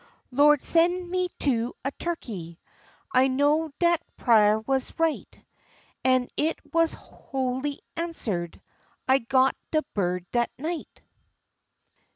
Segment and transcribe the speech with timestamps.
[0.31, 2.59] "Lawd, sen' me to a turkey."
[3.13, 5.39] I know dat prah was right,
[6.03, 6.95] An' it was
[7.29, 8.59] sholy answer'd;
[9.07, 11.03] I got de bird dat night.